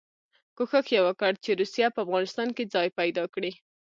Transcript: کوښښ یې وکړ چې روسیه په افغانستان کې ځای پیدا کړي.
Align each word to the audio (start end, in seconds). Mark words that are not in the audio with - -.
کوښښ 0.57 0.87
یې 0.95 1.01
وکړ 1.07 1.31
چې 1.43 1.51
روسیه 1.59 1.87
په 1.93 1.99
افغانستان 2.05 2.49
کې 2.55 2.71
ځای 2.73 2.87
پیدا 2.99 3.23
کړي. 3.33 3.51